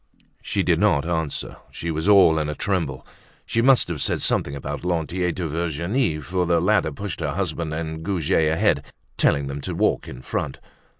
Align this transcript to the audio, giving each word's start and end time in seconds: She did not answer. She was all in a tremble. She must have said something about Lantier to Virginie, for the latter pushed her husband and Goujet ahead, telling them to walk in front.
She 0.41 0.63
did 0.63 0.79
not 0.79 1.07
answer. 1.07 1.57
She 1.69 1.91
was 1.91 2.07
all 2.09 2.39
in 2.39 2.49
a 2.49 2.55
tremble. 2.55 3.05
She 3.45 3.61
must 3.61 3.87
have 3.87 4.01
said 4.01 4.19
something 4.23 4.55
about 4.55 4.83
Lantier 4.83 5.31
to 5.33 5.47
Virginie, 5.47 6.19
for 6.19 6.47
the 6.47 6.59
latter 6.59 6.91
pushed 6.91 7.19
her 7.19 7.33
husband 7.33 7.71
and 7.71 8.01
Goujet 8.03 8.51
ahead, 8.51 8.83
telling 9.15 9.45
them 9.45 9.61
to 9.61 9.75
walk 9.75 10.07
in 10.07 10.23
front. 10.23 10.57